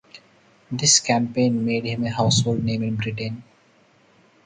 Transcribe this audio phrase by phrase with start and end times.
[0.71, 3.43] This campaign made him a household name in Britain.